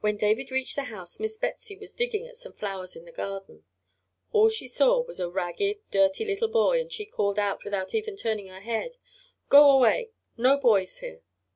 When 0.00 0.16
David 0.16 0.52
reached 0.52 0.76
the 0.76 0.84
house 0.84 1.18
Miss 1.18 1.36
Betsy 1.36 1.76
was 1.76 1.92
digging 1.92 2.24
at 2.28 2.36
some 2.36 2.52
flowers 2.52 2.94
in 2.94 3.04
the 3.04 3.10
garden. 3.10 3.64
All 4.30 4.48
she 4.48 4.68
saw 4.68 5.00
was 5.02 5.18
a 5.18 5.28
ragged, 5.28 5.78
dirty 5.90 6.24
little 6.24 6.46
boy, 6.46 6.80
and 6.80 6.92
she 6.92 7.04
called 7.04 7.36
out, 7.36 7.64
without 7.64 7.92
even 7.92 8.14
turning 8.16 8.46
her 8.46 8.60
head: 8.60 8.92
"Go 9.48 9.68
away; 9.72 10.10
no 10.36 10.56
boys 10.56 10.98
here!" 10.98 11.20